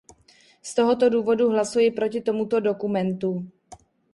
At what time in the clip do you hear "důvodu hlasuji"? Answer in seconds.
1.09-1.91